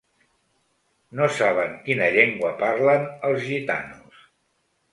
[1.19, 4.27] No saben quina llengua parlen els gitanos.